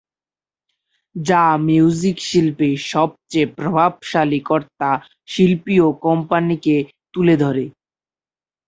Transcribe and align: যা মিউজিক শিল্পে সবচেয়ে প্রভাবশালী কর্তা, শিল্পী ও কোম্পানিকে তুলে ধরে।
যা 1.15 1.43
মিউজিক 1.67 2.17
শিল্পে 2.29 2.69
সবচেয়ে 2.91 3.47
প্রভাবশালী 3.57 4.39
কর্তা, 4.49 4.89
শিল্পী 5.29 5.75
ও 5.79 5.89
কোম্পানিকে 6.05 6.75
তুলে 7.13 7.35
ধরে। 7.43 7.65